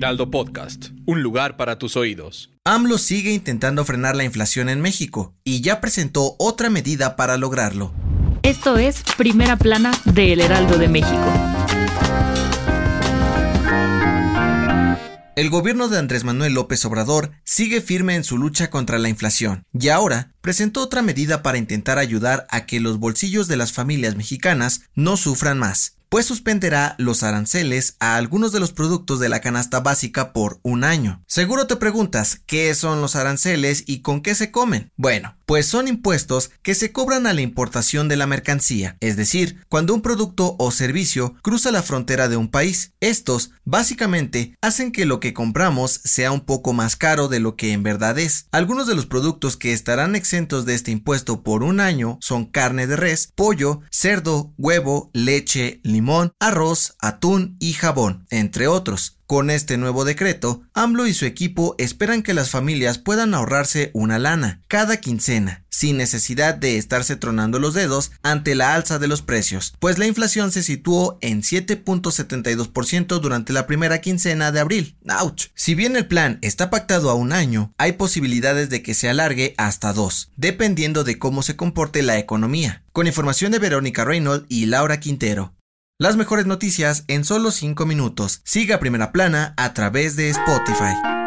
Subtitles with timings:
[0.00, 0.92] Heraldo Podcast.
[1.04, 2.48] Un lugar para tus oídos.
[2.64, 7.92] AMLO sigue intentando frenar la inflación en México y ya presentó otra medida para lograrlo.
[8.42, 11.34] Esto es Primera Plana de El Heraldo de México.
[15.36, 19.64] El gobierno de Andrés Manuel López Obrador sigue firme en su lucha contra la inflación
[19.78, 24.16] y ahora presentó otra medida para intentar ayudar a que los bolsillos de las familias
[24.16, 29.40] mexicanas no sufran más pues suspenderá los aranceles a algunos de los productos de la
[29.40, 31.22] canasta básica por un año.
[31.26, 34.90] Seguro te preguntas qué son los aranceles y con qué se comen.
[34.96, 39.64] Bueno, pues son impuestos que se cobran a la importación de la mercancía, es decir,
[39.68, 42.92] cuando un producto o servicio cruza la frontera de un país.
[43.00, 47.72] Estos, básicamente, hacen que lo que compramos sea un poco más caro de lo que
[47.72, 48.46] en verdad es.
[48.52, 52.86] Algunos de los productos que estarán exentos de este impuesto por un año son carne
[52.86, 59.19] de res, pollo, cerdo, huevo, leche, limón, arroz, atún y jabón, entre otros.
[59.30, 64.18] Con este nuevo decreto, AMLO y su equipo esperan que las familias puedan ahorrarse una
[64.18, 69.22] lana cada quincena, sin necesidad de estarse tronando los dedos ante la alza de los
[69.22, 74.96] precios, pues la inflación se situó en 7.72% durante la primera quincena de abril.
[75.08, 75.52] ¡Auch!
[75.54, 79.54] Si bien el plan está pactado a un año, hay posibilidades de que se alargue
[79.58, 82.82] hasta dos, dependiendo de cómo se comporte la economía.
[82.90, 85.54] Con información de Verónica Reynolds y Laura Quintero.
[86.00, 88.40] Las mejores noticias en solo 5 minutos.
[88.42, 91.19] Siga Primera Plana a través de Spotify.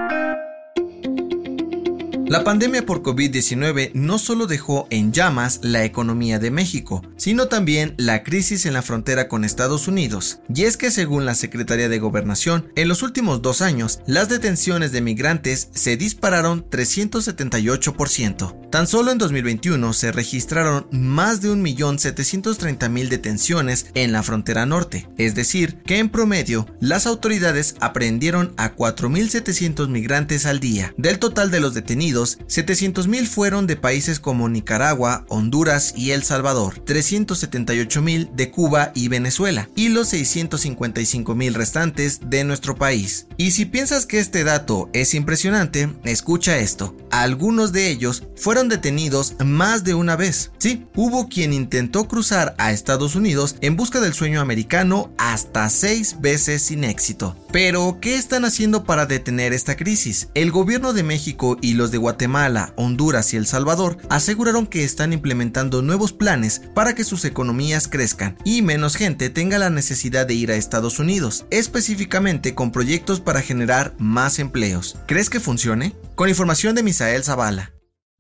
[2.34, 7.94] La pandemia por COVID-19 no solo dejó en llamas la economía de México, sino también
[7.97, 10.40] la crisis en la frontera con Estados Unidos.
[10.52, 14.91] Y es que según la Secretaría de Gobernación, en los últimos dos años, las detenciones
[14.91, 18.63] de migrantes se dispararon 378%.
[18.72, 25.36] Tan solo en 2021 se registraron más de 1.730.000 detenciones en la frontera norte, es
[25.36, 30.96] decir, que en promedio las autoridades aprendieron a 4.700 migrantes al día.
[30.97, 36.84] Del total de los detenidos, 700.000 fueron de países como Nicaragua, Honduras y El Salvador,
[36.85, 43.28] 378.000 de Cuba y Venezuela, y los 655.000 restantes de nuestro país.
[43.38, 46.95] Y si piensas que este dato es impresionante, escucha esto.
[47.12, 50.51] Algunos de ellos fueron detenidos más de una vez.
[50.57, 56.17] Sí, hubo quien intentó cruzar a Estados Unidos en busca del sueño americano hasta seis
[56.19, 57.35] veces sin éxito.
[57.53, 60.28] Pero, ¿qué están haciendo para detener esta crisis?
[60.34, 65.14] El gobierno de México y los de Guatemala, Honduras y El Salvador aseguraron que están
[65.14, 70.34] implementando nuevos planes para que sus economías crezcan y menos gente tenga la necesidad de
[70.34, 74.97] ir a Estados Unidos, específicamente con proyectos para generar más empleos.
[75.06, 75.96] ¿Crees que funcione?
[76.16, 77.72] Con información de Misael Zavala.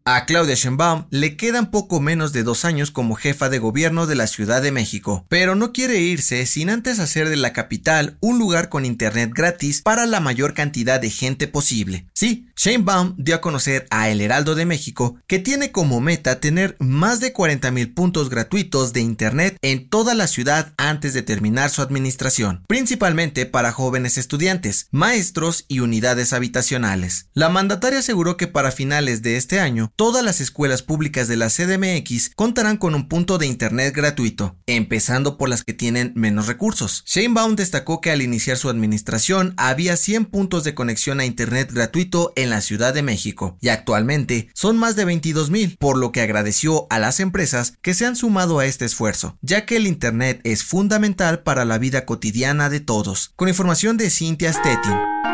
[0.05, 4.15] A Claudia Sheinbaum le quedan poco menos de dos años como jefa de gobierno de
[4.15, 8.37] la Ciudad de México, pero no quiere irse sin antes hacer de la capital un
[8.37, 12.05] lugar con internet gratis para la mayor cantidad de gente posible.
[12.13, 16.75] Sí, Sheinbaum dio a conocer a El Heraldo de México que tiene como meta tener
[16.79, 21.69] más de 40 mil puntos gratuitos de internet en toda la ciudad antes de terminar
[21.69, 27.27] su administración, principalmente para jóvenes estudiantes, maestros y unidades habitacionales.
[27.33, 31.49] La mandataria aseguró que para finales de este año todas las escuelas públicas de la
[31.49, 37.03] CDMX contarán con un punto de Internet gratuito, empezando por las que tienen menos recursos.
[37.05, 42.33] Sheinbaum destacó que al iniciar su administración había 100 puntos de conexión a Internet gratuito
[42.35, 46.21] en la Ciudad de México y actualmente son más de 22 mil, por lo que
[46.21, 50.41] agradeció a las empresas que se han sumado a este esfuerzo, ya que el Internet
[50.43, 53.31] es fundamental para la vida cotidiana de todos.
[53.35, 55.32] Con información de Cynthia Stettin.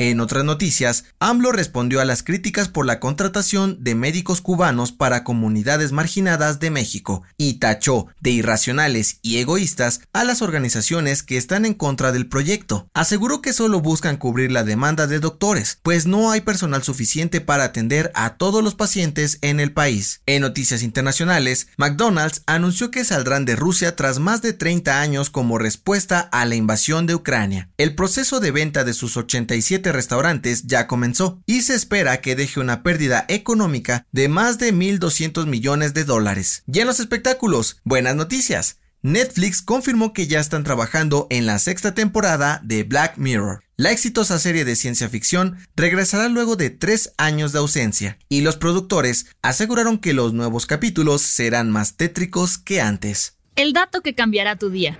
[0.00, 5.22] En otras noticias, AMLO respondió a las críticas por la contratación de médicos cubanos para
[5.22, 11.64] comunidades marginadas de México y tachó de irracionales y egoístas a las organizaciones que están
[11.64, 12.88] en contra del proyecto.
[12.92, 17.62] Aseguró que solo buscan cubrir la demanda de doctores, pues no hay personal suficiente para
[17.62, 20.22] atender a todos los pacientes en el país.
[20.26, 25.56] En noticias internacionales, McDonald's anunció que saldrán de Rusia tras más de 30 años como
[25.56, 27.68] respuesta a la invasión de Ucrania.
[27.78, 32.60] El proceso de venta de sus 87 restaurantes ya comenzó y se espera que deje
[32.60, 36.62] una pérdida económica de más de 1.200 millones de dólares.
[36.66, 38.78] Y en los espectáculos, buenas noticias.
[39.02, 43.62] Netflix confirmó que ya están trabajando en la sexta temporada de Black Mirror.
[43.76, 48.56] La exitosa serie de ciencia ficción regresará luego de tres años de ausencia, y los
[48.56, 53.36] productores aseguraron que los nuevos capítulos serán más tétricos que antes.
[53.56, 54.98] El dato que cambiará tu día.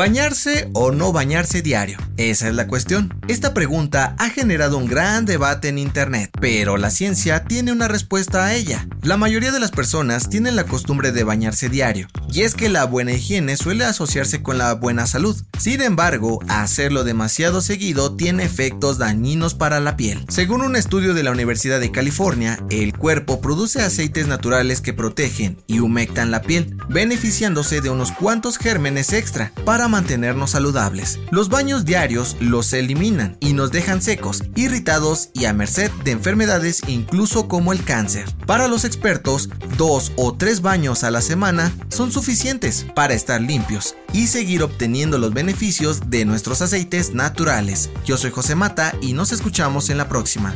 [0.00, 1.98] ¿Bañarse o no bañarse diario?
[2.16, 3.12] Esa es la cuestión.
[3.28, 8.46] Esta pregunta ha generado un gran debate en Internet, pero la ciencia tiene una respuesta
[8.46, 8.88] a ella.
[9.02, 12.84] La mayoría de las personas tienen la costumbre de bañarse diario, y es que la
[12.84, 15.36] buena higiene suele asociarse con la buena salud.
[15.58, 20.24] Sin embargo, hacerlo demasiado seguido tiene efectos dañinos para la piel.
[20.28, 25.62] Según un estudio de la Universidad de California, el cuerpo produce aceites naturales que protegen
[25.66, 31.18] y humectan la piel, beneficiándose de unos cuantos gérmenes extra para mantenernos saludables.
[31.30, 36.80] Los baños diarios los eliminan y nos dejan secos, irritados y a merced de enfermedades
[36.86, 38.24] incluso como el cáncer.
[38.46, 43.96] Para los expertos, dos o tres baños a la semana son suficientes para estar limpios
[44.12, 47.90] y seguir obteniendo los beneficios de nuestros aceites naturales.
[48.04, 50.54] Yo soy José Mata y nos escuchamos en la próxima.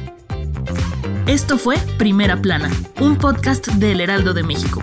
[1.26, 2.70] Esto fue Primera Plana,
[3.00, 4.82] un podcast del Heraldo de México.